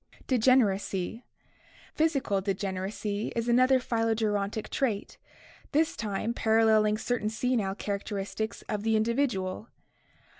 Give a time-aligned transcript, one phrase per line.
[0.25, 1.23] Degeneracy.—
[1.93, 5.19] Physical degeneracy is another phylogerontic trait,
[5.73, 9.67] this time paralleling certain senile characteristics of the in dividual.